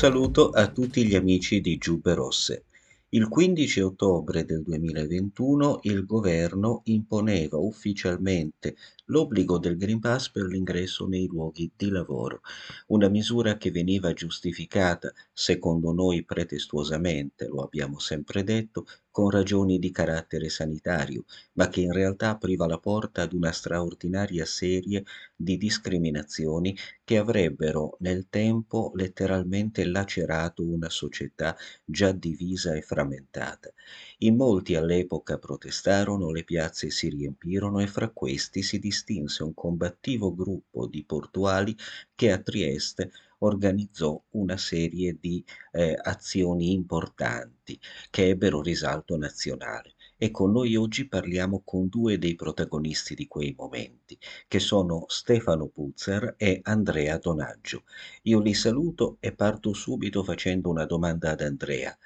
[0.00, 2.64] saluto a tutti gli amici di Giubbe Rosse.
[3.10, 8.76] Il 15 ottobre del 2021 il governo imponeva ufficialmente
[9.10, 12.40] l'obbligo del Green Pass per l'ingresso nei luoghi di lavoro,
[12.86, 19.90] una misura che veniva giustificata, secondo noi pretestuosamente, lo abbiamo sempre detto, con ragioni di
[19.90, 25.04] carattere sanitario, ma che in realtà apriva la porta ad una straordinaria serie
[25.34, 33.72] di discriminazioni che avrebbero nel tempo letteralmente lacerato una società già divisa e frammentata.
[34.18, 40.34] In molti all'epoca protestarono, le piazze si riempirono e fra questi si distinse un combattivo
[40.34, 41.74] gruppo di portuali
[42.14, 45.42] che a Trieste organizzò una serie di
[45.72, 49.94] eh, azioni importanti che ebbero risalto nazionale.
[50.18, 55.68] E con noi oggi parliamo con due dei protagonisti di quei momenti, che sono Stefano
[55.68, 57.84] Puzzer e Andrea Donaggio.
[58.24, 61.96] Io li saluto e parto subito facendo una domanda ad Andrea.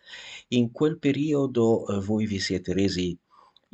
[0.50, 3.18] In quel periodo eh, voi vi siete resi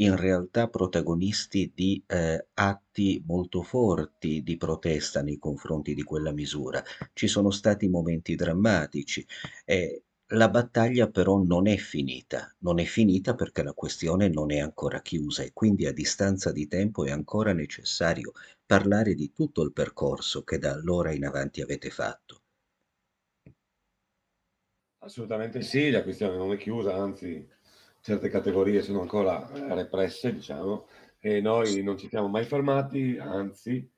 [0.02, 6.82] in realtà protagonisti di eh, atti molto forti di protesta nei confronti di quella misura.
[7.12, 9.26] Ci sono stati momenti drammatici.
[9.64, 14.58] Eh, la battaglia però non è finita, non è finita perché la questione non è
[14.58, 18.32] ancora chiusa e quindi a distanza di tempo è ancora necessario
[18.66, 22.42] parlare di tutto il percorso che da allora in avanti avete fatto.
[25.02, 27.46] Assolutamente sì, la questione non è chiusa, anzi
[28.00, 30.86] certe categorie sono ancora represse, diciamo,
[31.18, 33.88] e noi non ci siamo mai fermati, anzi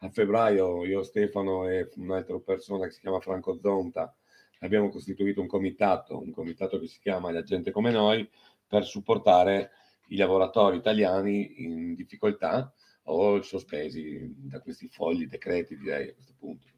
[0.00, 4.14] a febbraio io, Stefano e un'altra persona che si chiama Franco Zonta
[4.60, 8.28] abbiamo costituito un comitato, un comitato che si chiama La gente come noi,
[8.66, 9.70] per supportare
[10.08, 12.72] i lavoratori italiani in difficoltà
[13.04, 16.75] o sospesi da questi folli decreti, direi a questo punto.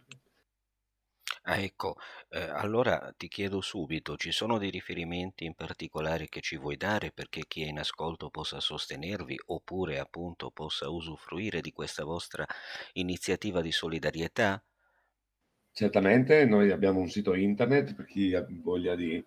[1.49, 1.97] Ah, ecco,
[2.29, 7.11] eh, allora ti chiedo subito, ci sono dei riferimenti in particolare che ci vuoi dare
[7.11, 12.47] perché chi è in ascolto possa sostenervi oppure appunto possa usufruire di questa vostra
[12.93, 14.63] iniziativa di solidarietà?
[15.73, 19.25] Certamente, noi abbiamo un sito internet per chi ha voglia di,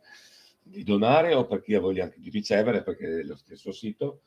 [0.62, 4.22] di donare o per chi ha voglia anche di ricevere, perché è lo stesso sito,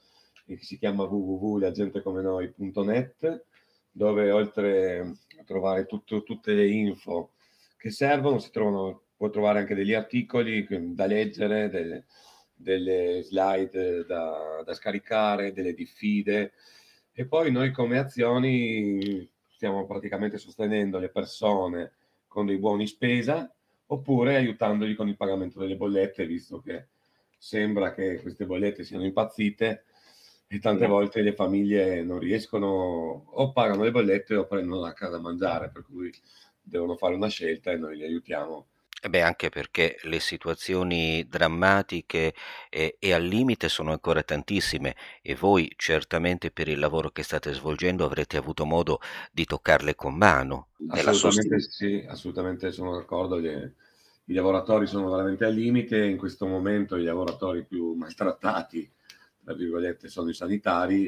[0.46, 3.44] che si chiama www.lagentecomenoi.net,
[3.90, 5.00] dove oltre
[5.38, 7.32] a trovare tutto, tutte le info
[7.84, 12.06] che servono, si trovano, può trovare anche degli articoli da leggere, delle,
[12.54, 16.54] delle slide da, da, scaricare, delle diffide.
[17.12, 21.92] E poi noi come azioni stiamo praticamente sostenendo le persone
[22.26, 23.54] con dei buoni spesa
[23.88, 26.86] oppure aiutandoli con il pagamento delle bollette, visto che
[27.36, 29.84] sembra che queste bollette siano impazzite
[30.46, 35.16] e tante volte le famiglie non riescono o pagano le bollette o prendono a casa
[35.16, 36.10] da mangiare, per cui
[36.64, 38.66] devono fare una scelta e noi li aiutiamo.
[39.04, 42.32] E beh, anche perché le situazioni drammatiche
[42.70, 47.52] e, e, al limite sono ancora tantissime e voi certamente per il lavoro che state
[47.52, 50.68] svolgendo avrete avuto modo di toccarle con mano.
[50.88, 53.38] Assolutamente sì, assolutamente sono d'accordo.
[53.38, 58.90] Gli, I lavoratori sono veramente al limite, in questo momento i lavoratori più maltrattati,
[59.44, 61.06] tra virgolette, sono i sanitari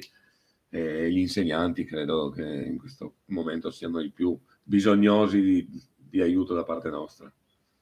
[0.68, 6.52] e gli insegnanti credo che in questo momento siano i più bisognosi di, di aiuto
[6.54, 7.32] da parte nostra.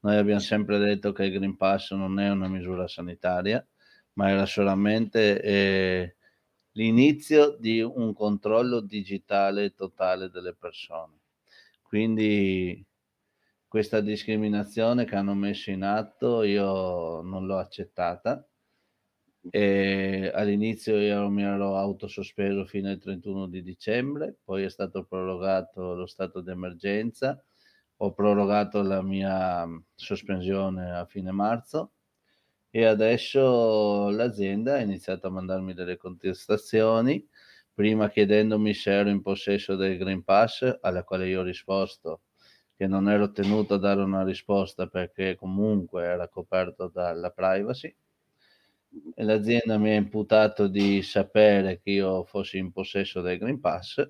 [0.00, 3.67] Noi abbiamo sempre detto che il Green Pass non è una misura sanitaria,
[4.14, 6.17] ma era solamente eh,
[6.73, 11.20] l'inizio di un controllo digitale totale delle persone.
[11.82, 12.85] Quindi
[13.69, 18.47] questa discriminazione che hanno messo in atto io non l'ho accettata
[19.50, 25.94] e all'inizio io mi ero autosospeso fino al 31 di dicembre, poi è stato prorogato
[25.94, 27.43] lo stato d'emergenza,
[27.97, 31.93] ho prorogato la mia sospensione a fine marzo
[32.74, 37.28] e adesso l'azienda ha iniziato a mandarmi delle contestazioni,
[37.74, 42.22] prima chiedendomi se ero in possesso del Green Pass, alla quale io ho risposto
[42.74, 47.94] che non ero tenuto a dare una risposta perché comunque era coperto dalla privacy
[49.14, 54.02] e l'azienda mi ha imputato di sapere che io fossi in possesso del Green Pass,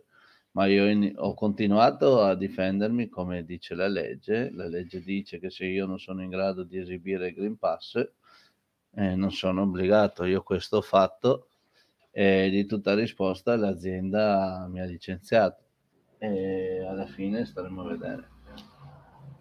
[0.52, 4.50] ma io in, ho continuato a difendermi come dice la legge.
[4.52, 8.08] La legge dice che se io non sono in grado di esibire il Green Pass,
[8.94, 10.24] eh, non sono obbligato.
[10.24, 11.48] Io questo ho fatto
[12.10, 15.62] e di tutta risposta l'azienda mi ha licenziato
[16.18, 18.30] e alla fine staremo a vedere.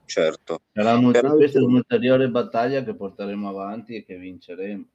[0.06, 0.62] Certo.
[0.74, 4.86] Sarà un, questa è un'ulteriore battaglia che porteremo avanti e che vinceremo.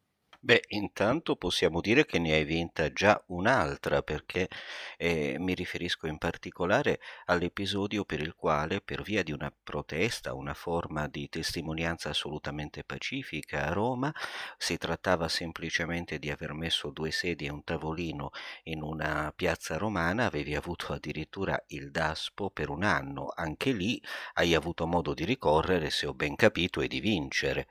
[0.47, 4.49] Beh, intanto possiamo dire che ne hai vinta già un'altra, perché
[4.97, 10.55] eh, mi riferisco in particolare all'episodio per il quale, per via di una protesta, una
[10.55, 14.15] forma di testimonianza assolutamente pacifica a Roma,
[14.57, 18.31] si trattava semplicemente di aver messo due sedie e un tavolino
[18.65, 23.33] in una piazza romana, avevi avuto addirittura il DASPO per un anno.
[23.35, 24.01] Anche lì
[24.35, 27.67] hai avuto modo di ricorrere, se ho ben capito, e di vincere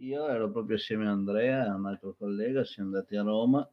[0.00, 3.68] io ero proprio assieme a Andrea e a un altro collega, siamo andati a Roma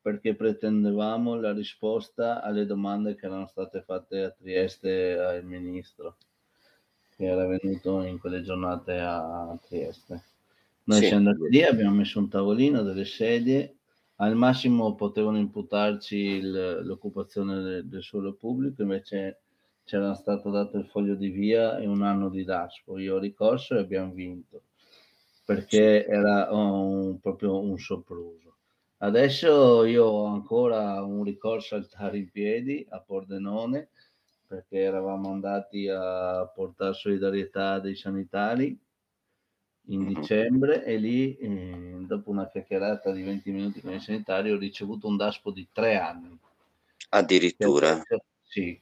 [0.00, 6.16] perché pretendevamo la risposta alle domande che erano state fatte a Trieste al ministro
[7.14, 10.22] che era venuto in quelle giornate a Trieste.
[10.84, 11.06] Noi sì.
[11.06, 13.74] siamo andati lì, abbiamo messo un tavolino, delle sedie,
[14.16, 19.40] al massimo potevano imputarci il, l'occupazione del, del suolo pubblico, invece
[19.84, 22.98] c'era stato dato il foglio di via e un anno di DASPO.
[22.98, 24.62] Io ho ricorso e abbiamo vinto
[25.48, 28.56] perché era un, proprio un sopruso.
[28.98, 33.88] Adesso io ho ancora un ricorso al TAR in piedi a Pordenone
[34.46, 38.78] perché eravamo andati a portare solidarietà dei sanitari
[39.86, 40.20] in mm-hmm.
[40.20, 45.08] dicembre e lì eh, dopo una chiacchierata di 20 minuti con i sanitari ho ricevuto
[45.08, 46.38] un DASPO di tre anni.
[47.08, 47.92] Addirittura?
[47.92, 48.78] Adesso, sì,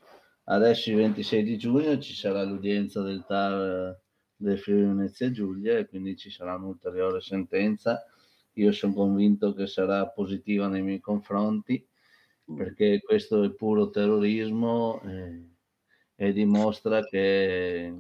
[0.47, 4.01] adesso il 26 di giugno ci sarà l'udienza del TAR
[4.37, 8.05] del Friuli Venezia Giulia e quindi ci sarà un'ulteriore sentenza.
[8.55, 11.85] Io sono convinto che sarà positiva nei miei confronti
[12.55, 15.49] perché questo è puro terrorismo eh,
[16.15, 17.95] e dimostra che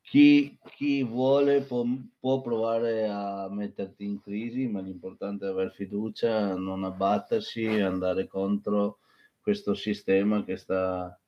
[0.00, 1.84] chi, chi vuole può,
[2.18, 8.26] può, provare a metterti in crisi, ma l'importante è avere fiducia, non abbattersi e andare
[8.26, 9.00] contro
[9.38, 11.18] questo sistema che sta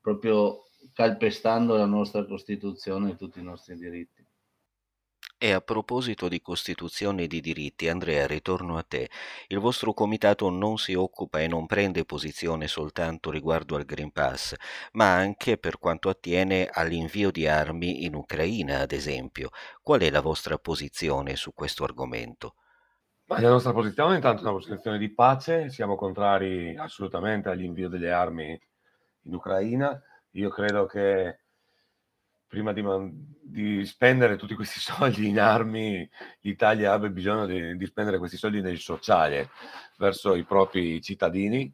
[0.00, 4.24] proprio calpestando la nostra Costituzione e tutti i nostri diritti.
[5.42, 9.08] E a proposito di Costituzione e di diritti, Andrea, ritorno a te.
[9.46, 14.54] Il vostro comitato non si occupa e non prende posizione soltanto riguardo al Green Pass,
[14.92, 19.48] ma anche per quanto attiene all'invio di armi in Ucraina, ad esempio.
[19.80, 22.56] Qual è la vostra posizione su questo argomento?
[23.28, 28.10] Ma la nostra posizione intanto è una posizione di pace, siamo contrari assolutamente all'invio delle
[28.10, 28.60] armi
[29.22, 31.38] in Ucraina io credo che
[32.46, 32.82] prima di,
[33.40, 36.08] di, spendere tutti questi soldi in armi,
[36.40, 39.50] l'Italia abbia bisogno di, di, spendere questi soldi nel sociale
[39.98, 41.72] verso i propri cittadini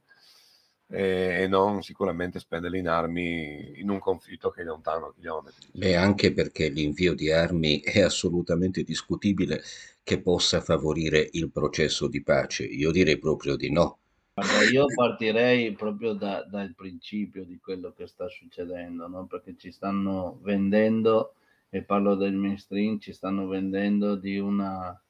[0.88, 5.68] e, e, non sicuramente spenderli in armi in un conflitto che è lontano chilometri.
[5.72, 9.62] Beh, anche perché l'invio di armi è assolutamente discutibile
[10.02, 12.64] che possa favorire il processo di pace.
[12.64, 13.98] Io direi proprio di no
[14.38, 19.24] Guarda, io partirei proprio da, dal principio di quello che sta succedendo, no?
[19.24, 21.36] perché ci stanno vendendo,
[21.70, 25.02] e parlo del mainstream, ci stanno vendendo di una,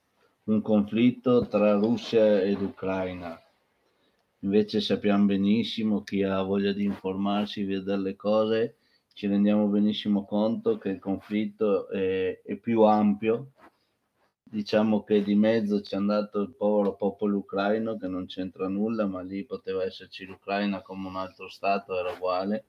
[0.44, 3.36] un conflitto tra Russia ed Ucraina.
[4.42, 8.76] Invece sappiamo benissimo chi ha voglia di informarsi, vedere le cose,
[9.12, 13.54] ci rendiamo benissimo conto che il conflitto è, è più ampio
[14.48, 19.20] diciamo che di mezzo c'è andato il povero popolo ucraino che non c'entra nulla, ma
[19.22, 22.66] lì poteva esserci l'Ucraina come un altro Stato, era uguale.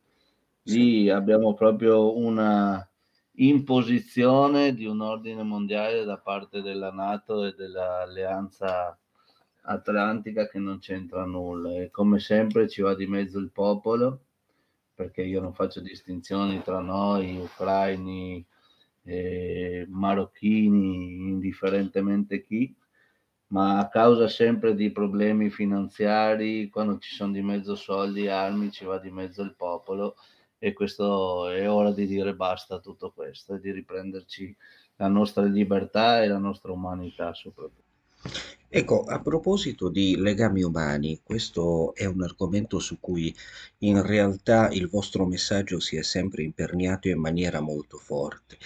[0.63, 1.10] Lì sì.
[1.10, 2.86] abbiamo proprio una
[3.39, 8.98] imposizione di un ordine mondiale da parte della Nato e dell'Alleanza
[9.62, 14.22] Atlantica che non c'entra nulla e come sempre ci va di mezzo il popolo
[14.96, 18.43] perché io non faccio distinzioni tra noi, ucraini,
[19.07, 22.75] eh, marocchini, indifferentemente chi,
[23.47, 28.83] ma a causa sempre di problemi finanziari, quando ci sono di mezzo soldi armi, ci
[28.83, 30.15] va di mezzo il popolo
[30.59, 34.55] e questo è ora di dire basta a tutto questo e di riprenderci
[34.97, 37.85] la nostra libertà e la nostra umanità soprattutto.
[38.69, 43.33] Ecco, a proposito di legami umani, questo è un argomento su cui
[43.79, 48.57] in realtà il vostro messaggio si è sempre imperniato in maniera molto forte,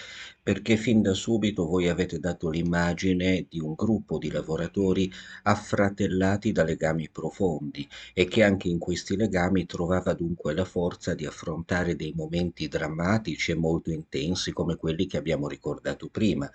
[0.42, 5.10] perché fin da subito voi avete dato l'immagine di un gruppo di lavoratori
[5.44, 11.26] affratellati da legami profondi e che anche in questi legami trovava dunque la forza di
[11.26, 16.50] affrontare dei momenti drammatici e molto intensi come quelli che abbiamo ricordato prima.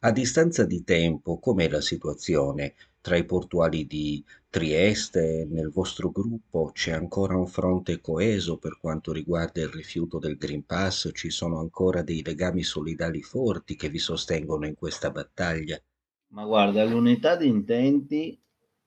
[0.00, 5.46] A distanza di tempo, com'è la situazione tra i portuali di Trieste?
[5.50, 10.64] Nel vostro gruppo c'è ancora un fronte coeso per quanto riguarda il rifiuto del Green
[10.64, 11.10] Pass?
[11.12, 15.80] Ci sono ancora dei legami solidali forti che vi sostengono in questa battaglia?
[16.28, 18.40] Ma guarda, l'unità di intenti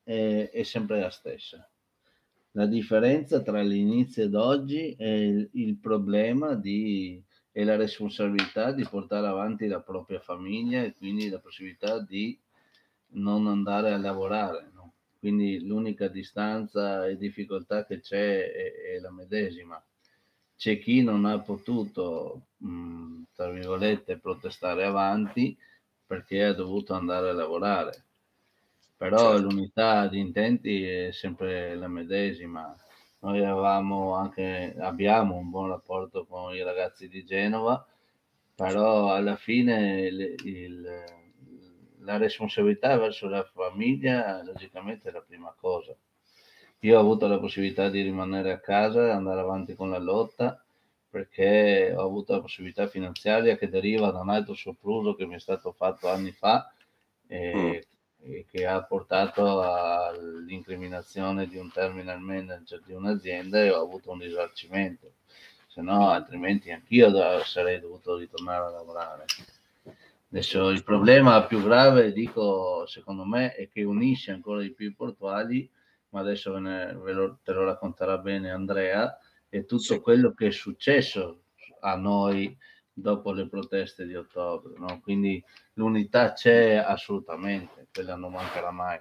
[0.04, 1.68] è, è sempre la stessa.
[2.52, 7.24] La differenza tra l'inizio ed oggi è il, il problema di
[7.56, 12.38] e la responsabilità di portare avanti la propria famiglia e quindi la possibilità di
[13.14, 14.70] non andare a lavorare.
[14.74, 14.94] No?
[15.20, 19.82] Quindi l'unica distanza e difficoltà che c'è è, è la medesima.
[20.56, 25.58] C'è chi non ha potuto, mh, tra virgolette, protestare avanti
[26.06, 28.04] perché ha dovuto andare a lavorare.
[28.98, 29.42] Però certo.
[29.42, 32.76] l'unità di intenti è sempre la medesima
[33.24, 37.86] noi avevamo anche, abbiamo un buon rapporto con i ragazzi di Genova,
[38.54, 41.04] però alla fine il, il,
[42.04, 45.96] la responsabilità verso la famiglia logicamente è la prima cosa.
[46.80, 50.62] Io ho avuto la possibilità di rimanere a casa e andare avanti con la lotta
[51.10, 55.40] perché ho avuto la possibilità finanziaria che deriva da un altro sopruso che mi è
[55.40, 56.74] stato fatto anni fa
[57.28, 57.92] e mm
[58.50, 65.14] che ha portato all'incriminazione di un terminal manager di un'azienda e ho avuto un risarcimento,
[65.68, 69.26] se no altrimenti anch'io sarei dovuto ritornare a lavorare.
[70.34, 74.96] Adesso il problema più grave, dico, secondo me, è che unisce ancora di più i
[74.96, 75.70] portuali,
[76.10, 79.16] ma adesso ve, ne, ve lo, te lo racconterà bene Andrea,
[79.48, 80.00] e tutto sì.
[80.00, 81.44] quello che è successo
[81.82, 82.58] a noi
[82.92, 84.74] dopo le proteste di ottobre.
[84.76, 85.02] No?
[85.04, 89.00] Quindi l'unità c'è assolutamente, quella non mancherà mai.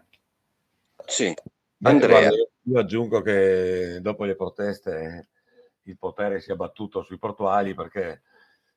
[1.06, 1.32] Sì,
[1.80, 2.28] Andrea.
[2.28, 5.28] io aggiungo che dopo le proteste
[5.84, 8.20] il potere si è battuto sui portuali perché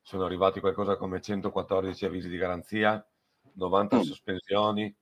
[0.06, 3.04] sono arrivati qualcosa come 114 avvisi di garanzia,
[3.54, 4.02] 90 mm.
[4.02, 4.96] sospensioni,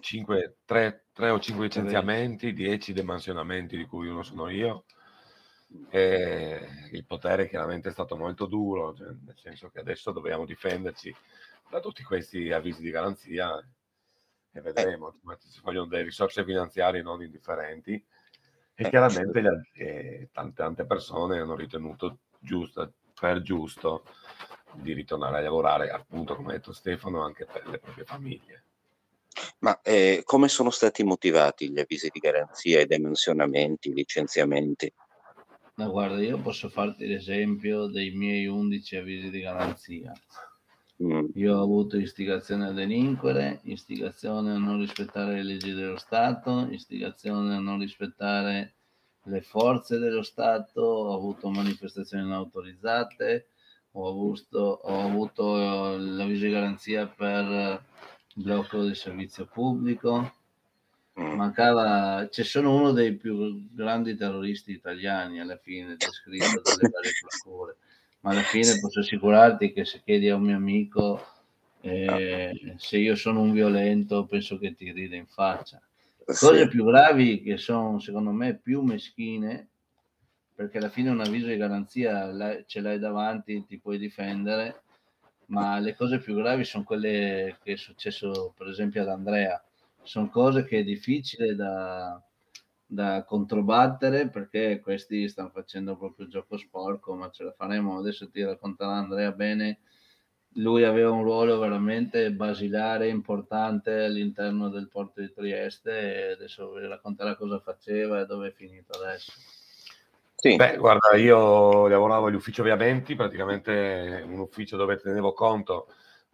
[0.00, 4.86] 5, 3, 3 o 5 licenziamenti, 10 demansionamenti di cui uno sono io.
[5.90, 11.14] E il potere chiaramente è stato molto duro, cioè, nel senso che adesso dobbiamo difenderci
[11.68, 13.62] da tutti questi avvisi di garanzia
[14.50, 15.38] e vedremo, eh.
[15.52, 17.92] ci vogliono delle risorse finanziarie non indifferenti.
[17.92, 24.04] E eh, chiaramente le, tante, tante persone hanno ritenuto giusto, per giusto
[24.74, 28.62] di ritornare a lavorare, appunto come ha detto Stefano, anche per le proprie famiglie.
[29.60, 34.92] Ma eh, come sono stati motivati gli avvisi di garanzia, i dimensionamenti, i licenziamenti?
[35.74, 40.12] Ma guarda, io posso farti l'esempio dei miei 11 avvisi di garanzia.
[41.02, 41.26] Mm.
[41.34, 47.54] Io ho avuto istigazione a delinquere, istigazione a non rispettare le leggi dello Stato, istigazione
[47.54, 48.77] a non rispettare
[49.28, 53.48] le forze dello Stato, ho avuto manifestazioni non autorizzate,
[53.92, 57.82] ho avuto, ho avuto di garanzia per
[58.34, 60.32] blocco del servizio pubblico,
[61.18, 61.34] Mm.
[61.34, 67.76] mancava, c'è solo uno dei più grandi terroristi italiani alla fine descritto dalle varie procure,
[68.20, 71.20] ma alla fine posso assicurarti che se chiedi a un mio amico
[71.80, 75.80] eh, se io sono un violento penso che ti ride in faccia.
[76.28, 76.68] Cose sì.
[76.68, 79.68] più gravi che sono secondo me più meschine
[80.54, 84.82] perché alla fine un avviso di garanzia ce l'hai davanti, ti puoi difendere,
[85.46, 89.62] ma le cose più gravi sono quelle che è successo per esempio ad Andrea
[90.08, 92.20] sono cose che è difficile da,
[92.86, 97.98] da controbattere perché questi stanno facendo proprio il gioco sporco, ma ce la faremo.
[97.98, 99.80] Adesso ti racconterà Andrea bene.
[100.54, 106.86] Lui aveva un ruolo veramente basilare, importante all'interno del porto di Trieste e adesso vi
[106.86, 109.32] racconterà cosa faceva e dove è finito adesso.
[110.34, 110.56] Sì.
[110.56, 115.88] Beh, guarda, io lavoravo all'ufficio Viamenti, praticamente un ufficio dove tenevo conto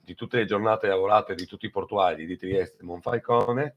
[0.05, 3.77] di tutte le giornate lavorate di tutti i portuali di Trieste e Monfalcone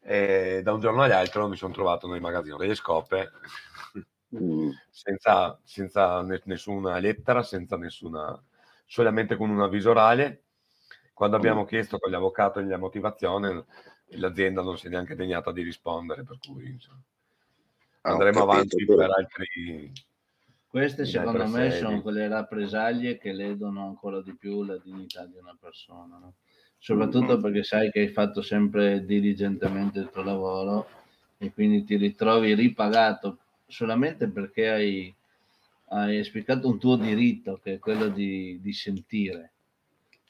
[0.00, 3.30] e da un giorno all'altro mi sono trovato nel magazzino delle scope
[4.34, 4.70] mm.
[4.88, 8.42] senza, senza nessuna lettera, senza nessuna,
[8.88, 10.44] solamente con un avviso orale.
[11.12, 11.38] Quando mm.
[11.38, 13.66] abbiamo chiesto con gli avvocati la motivazione,
[14.12, 17.02] l'azienda non si è neanche degnata di rispondere, per cui insomma,
[18.00, 19.92] ah, andremo avanti per altri...
[20.66, 21.82] Queste secondo me sedi.
[21.82, 26.34] sono quelle rappresaglie che ledono ancora di più la dignità di una persona, no?
[26.78, 27.40] soprattutto mm-hmm.
[27.40, 30.88] perché sai che hai fatto sempre diligentemente il tuo lavoro
[31.38, 35.14] e quindi ti ritrovi ripagato solamente perché hai,
[35.90, 39.52] hai esplicato un tuo diritto che è quello di, di sentire,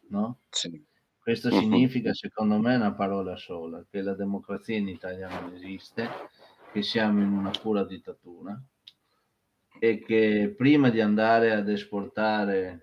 [0.09, 0.39] no?
[0.51, 0.85] Sì.
[1.29, 6.09] Questo significa, secondo me, una parola sola, che la democrazia in Italia non esiste,
[6.73, 8.59] che siamo in una pura dittatura
[9.79, 12.81] e che prima di andare ad esportare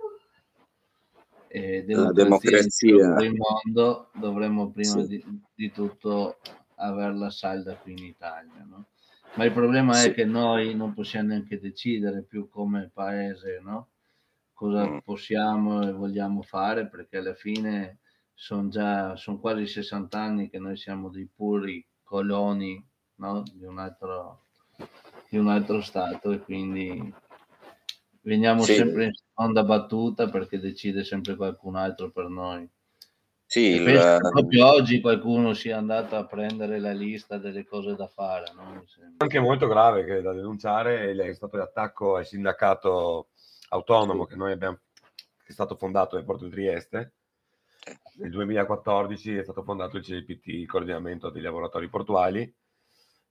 [1.47, 5.07] eh, la democrazia in mondo dovremmo prima sì.
[5.07, 6.37] di, di, tutto
[6.75, 8.65] averla salda qui in Italia.
[8.69, 8.85] No?
[9.35, 10.09] Ma il problema sì.
[10.09, 13.89] è che noi non possiamo neanche decidere più come paese no?
[14.53, 14.97] cosa mm.
[14.99, 17.99] possiamo e vogliamo fare perché alla fine
[18.33, 22.81] sono già sono quasi 60 anni che noi siamo dei puri coloni
[23.15, 23.43] no?
[23.53, 24.45] di, un altro,
[25.29, 27.13] di un altro stato e quindi
[28.21, 28.75] veniamo sì.
[28.75, 32.67] sempre in seconda battuta perché decide sempre qualcun altro per noi.
[33.47, 34.17] Sì, il...
[34.31, 38.51] proprio oggi qualcuno sia andato a prendere la lista delle cose da fare.
[38.55, 38.83] No?
[39.17, 43.27] Anche molto grave che da denunciare è stato l'attacco al sindacato
[43.69, 44.79] autonomo che noi abbiamo
[45.45, 47.13] che è stato fondato nel porto di Trieste.
[48.15, 52.51] Nel 2014 è stato fondato il CLPT, il coordinamento dei lavoratori portuali.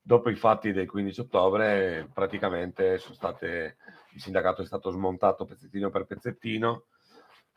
[0.00, 3.76] Dopo i fatti del 15 ottobre, praticamente state,
[4.12, 6.85] il sindacato è stato smontato pezzettino per pezzettino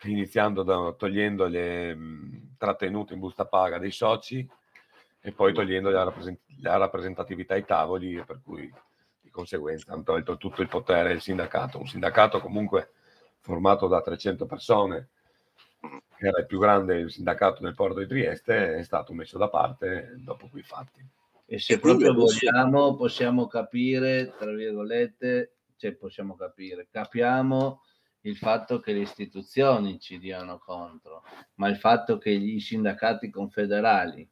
[0.04, 4.48] iniziando da, togliendo le mh, trattenute in busta paga dei soci
[5.20, 8.72] e poi togliendo la, rappresent- la rappresentatività ai tavoli, per cui
[9.22, 11.80] di conseguenza hanno tolto tutto il potere del sindacato.
[11.80, 12.92] Un sindacato comunque
[13.40, 15.10] formato da 300 persone,
[15.80, 20.16] che era il più grande sindacato nel porto di Trieste, è stato messo da parte
[20.18, 21.06] dopo quei fatti.
[21.46, 27.82] E se e proprio vogliamo, possiamo capire, tra virgolette, cioè possiamo capire, capiamo
[28.28, 31.24] il fatto che le istituzioni ci diano contro,
[31.56, 34.30] ma il fatto che i sindacati confederali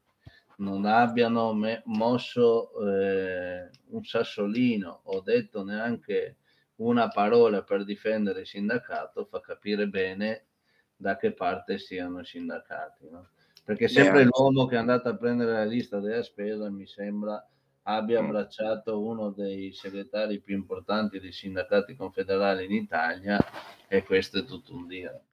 [0.58, 6.38] non abbiano me- mosso eh, un sassolino o detto neanche
[6.76, 10.48] una parola per difendere il sindacato fa capire bene
[10.96, 13.10] da che parte siano i sindacati.
[13.10, 13.30] No?
[13.64, 17.46] Perché sempre Beh, l'uomo che è andato a prendere la lista della spesa mi sembra
[17.88, 18.26] abbia mm.
[18.26, 23.40] abbracciato uno dei segretari più importanti dei sindacati confederali in Italia
[23.88, 25.24] e questo è tutto un dire.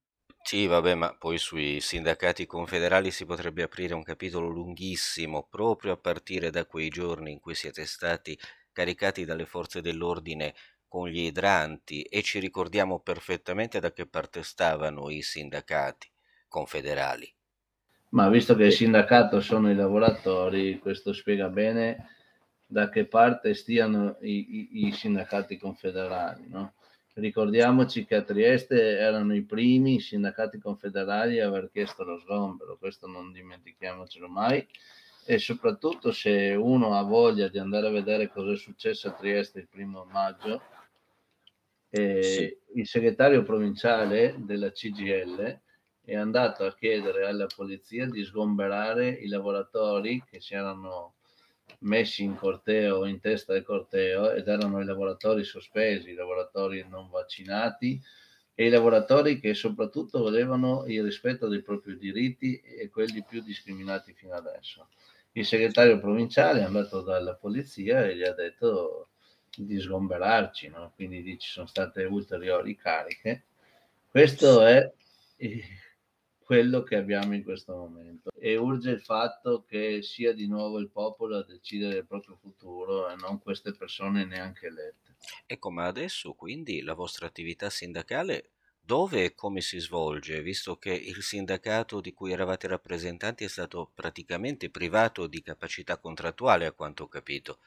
[0.43, 5.97] Sì, vabbè, ma poi sui sindacati confederali si potrebbe aprire un capitolo lunghissimo, proprio a
[5.97, 8.37] partire da quei giorni in cui siete stati
[8.73, 10.55] caricati dalle forze dell'ordine
[10.89, 16.11] con gli idranti e ci ricordiamo perfettamente da che parte stavano i sindacati
[16.49, 17.33] confederali.
[18.11, 22.09] Ma visto che il sindacato sono i lavoratori, questo spiega bene
[22.73, 26.49] da che parte stiano i, i, i sindacati confederali.
[26.49, 26.73] No?
[27.13, 33.07] Ricordiamoci che a Trieste erano i primi sindacati confederali a aver chiesto lo sgombero, questo
[33.07, 34.67] non dimentichiamocelo mai.
[35.25, 39.61] E soprattutto se uno ha voglia di andare a vedere cosa è successo a Trieste
[39.61, 40.63] il primo maggio,
[41.91, 42.57] eh, sì.
[42.81, 45.61] il segretario provinciale della CGL
[46.05, 51.13] è andato a chiedere alla polizia di sgomberare i lavoratori che si erano
[51.81, 57.09] messi in corteo, in testa del corteo, ed erano i lavoratori sospesi, i lavoratori non
[57.11, 58.01] vaccinati
[58.55, 64.13] e i lavoratori che soprattutto volevano il rispetto dei propri diritti e quelli più discriminati
[64.13, 64.89] fino adesso.
[65.33, 69.09] Il segretario provinciale è andato dalla polizia e gli ha detto
[69.57, 70.93] di sgomberarci, no?
[70.95, 73.45] quindi ci sono state ulteriori cariche.
[74.09, 74.91] Questo è
[76.53, 80.91] quello che abbiamo in questo momento e urge il fatto che sia di nuovo il
[80.91, 85.17] popolo a decidere il proprio futuro e non queste persone neanche elette.
[85.47, 90.93] Ecco, ma adesso quindi la vostra attività sindacale dove e come si svolge, visto che
[90.93, 97.05] il sindacato di cui eravate rappresentanti è stato praticamente privato di capacità contrattuale, a quanto
[97.05, 97.61] ho capito?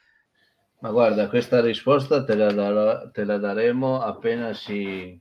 [0.78, 5.20] Ma guarda, questa risposta te la, darò, te la daremo appena si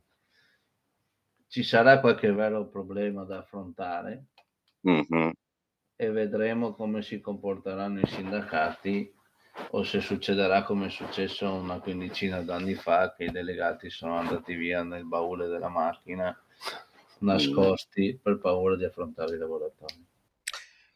[1.56, 4.26] ci sarà qualche vero problema da affrontare
[4.90, 5.30] mm-hmm.
[5.96, 9.10] e vedremo come si comporteranno i sindacati
[9.70, 14.54] o se succederà come è successo una quindicina d'anni fa che i delegati sono andati
[14.54, 16.38] via nel baule della macchina
[17.20, 18.22] nascosti mm.
[18.22, 20.06] per paura di affrontare i lavoratori.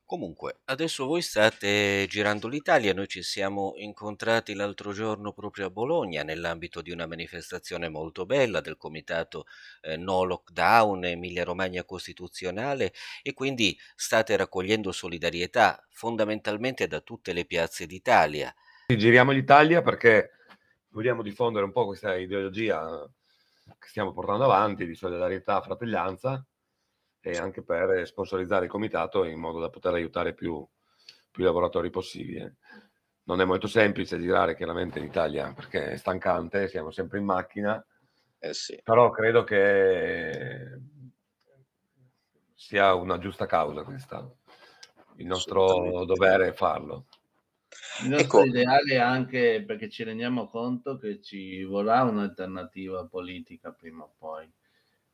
[0.09, 6.23] Comunque, adesso voi state girando l'Italia, noi ci siamo incontrati l'altro giorno proprio a Bologna
[6.23, 9.45] nell'ambito di una manifestazione molto bella del comitato
[9.81, 12.91] eh, No Lockdown Emilia Romagna Costituzionale
[13.21, 18.51] e quindi state raccogliendo solidarietà fondamentalmente da tutte le piazze d'Italia.
[18.87, 20.31] Giriamo l'Italia perché
[20.87, 23.07] vogliamo diffondere un po' questa ideologia
[23.77, 26.43] che stiamo portando avanti di solidarietà, fratellanza
[27.31, 30.65] e anche per sponsorizzare il comitato in modo da poter aiutare più,
[31.31, 32.57] più lavoratori possibile.
[33.23, 37.83] Non è molto semplice girare chiaramente in Italia perché è stancante, siamo sempre in macchina,
[38.39, 38.79] eh sì.
[38.83, 40.79] però credo che
[42.55, 44.27] sia una giusta causa questa.
[45.17, 47.05] Il nostro dovere è farlo.
[48.03, 48.45] Il nostro ecco.
[48.45, 54.49] ideale è anche perché ci rendiamo conto che ci vorrà un'alternativa politica prima o poi.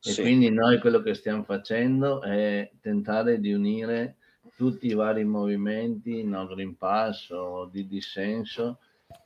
[0.05, 0.21] E sì.
[0.21, 4.17] quindi noi quello che stiamo facendo è tentare di unire
[4.55, 8.79] tutti i vari movimenti, no Green Pass o di dissenso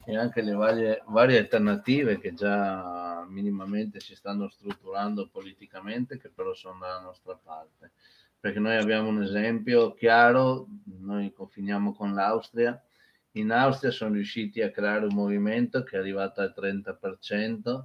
[0.05, 6.53] e anche le varie, varie alternative che già minimamente si stanno strutturando politicamente, che però
[6.53, 7.91] sono dalla nostra parte.
[8.39, 10.67] Perché noi abbiamo un esempio chiaro,
[11.01, 12.81] noi confiniamo con l'Austria,
[13.33, 17.83] in Austria sono riusciti a creare un movimento che è arrivato al 30%,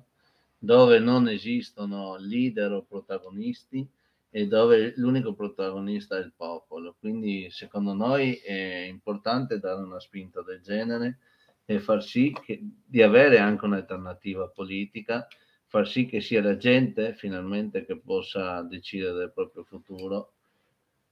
[0.64, 3.86] dove non esistono leader o protagonisti
[4.30, 6.96] e dove l'unico protagonista è il popolo.
[6.98, 11.18] Quindi secondo noi è importante dare una spinta del genere
[11.66, 15.28] e far sì che, di avere anche un'alternativa politica,
[15.66, 20.32] far sì che sia la gente finalmente che possa decidere del proprio futuro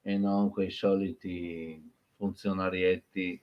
[0.03, 3.41] e non quei soliti funzionarietti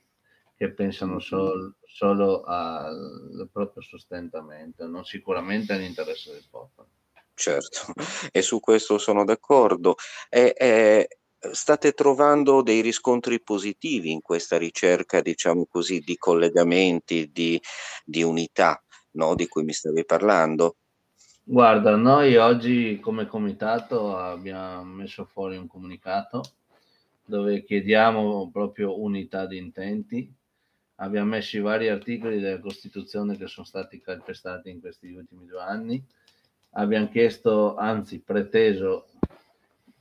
[0.60, 6.90] che pensano sol, solo al proprio sostentamento, non sicuramente all'interesse del popolo.
[7.34, 7.94] Certo,
[8.30, 9.96] e su questo sono d'accordo.
[10.28, 11.08] E, e,
[11.54, 17.58] state trovando dei riscontri positivi in questa ricerca, diciamo così, di collegamenti, di,
[18.04, 19.36] di unità, no?
[19.36, 20.76] di cui mi stavi parlando?
[21.42, 26.44] Guarda, noi oggi come comitato abbiamo messo fuori un comunicato
[27.24, 30.38] dove chiediamo proprio unità di intenti
[31.00, 35.62] abbiamo messo i vari articoli della Costituzione che sono stati calpestati in questi ultimi due
[35.62, 36.04] anni.
[36.72, 39.08] Abbiamo chiesto, anzi preteso,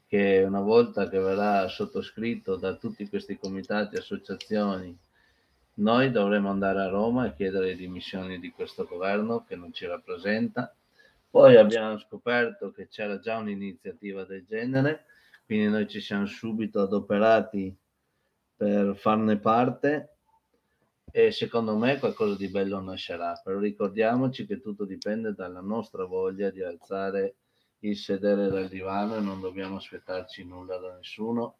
[0.06, 4.96] che una volta che verrà sottoscritto da tutti questi comitati e associazioni,
[5.74, 9.86] noi dovremo andare a Roma e chiedere le dimissioni di questo governo che non ci
[9.86, 10.74] rappresenta.
[11.30, 15.04] Poi abbiamo scoperto che c'era già un'iniziativa del genere,
[15.44, 17.74] quindi noi ci siamo subito adoperati
[18.56, 20.17] per farne parte
[21.18, 26.48] e secondo me qualcosa di bello nascerà, però ricordiamoci che tutto dipende dalla nostra voglia
[26.50, 27.34] di alzare
[27.80, 31.56] il sedere dal divano e non dobbiamo aspettarci nulla da nessuno,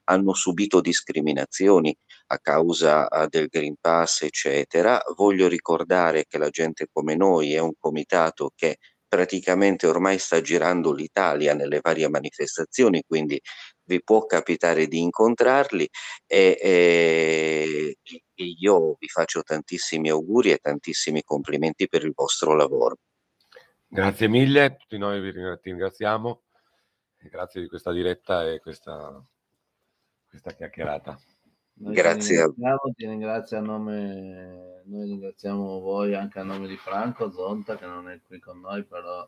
[0.05, 1.95] hanno subito discriminazioni
[2.31, 5.01] a causa uh, del Green Pass, eccetera.
[5.15, 10.93] Voglio ricordare che la gente come noi è un comitato che praticamente ormai sta girando
[10.93, 13.41] l'Italia nelle varie manifestazioni, quindi
[13.85, 15.89] vi può capitare di incontrarli
[16.27, 22.97] e, e, e io vi faccio tantissimi auguri e tantissimi complimenti per il vostro lavoro.
[23.87, 25.31] Grazie mille, tutti noi vi
[25.63, 26.43] ringraziamo,
[27.17, 29.19] grazie di questa diretta e questa,
[30.29, 31.19] questa chiacchierata.
[31.79, 32.35] Noi Grazie.
[32.35, 37.77] Ti ringraziamo, ti ringrazio a nome, noi ringraziamo voi anche a nome di Franco Zonta
[37.77, 39.25] che non è qui con noi, però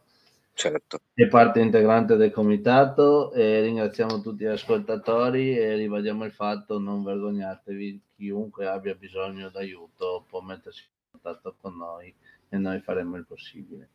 [0.54, 1.00] certo.
[1.14, 7.04] è parte integrante del comitato e ringraziamo tutti gli ascoltatori e ribadiamo il fatto non
[7.04, 10.90] vergognatevi, chiunque abbia bisogno d'aiuto può mettersi in
[11.22, 12.14] contatto con noi
[12.50, 13.88] e noi faremo il possibile.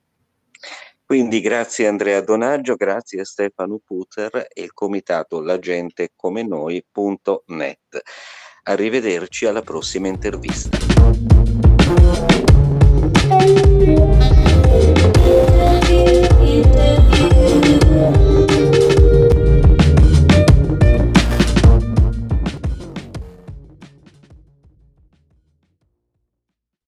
[1.04, 8.02] Quindi grazie Andrea Donaggio, grazie a Stefano Puter e il comitato lagentecomenoi.net.
[8.68, 10.85] Arrivederci alla prossima intervista.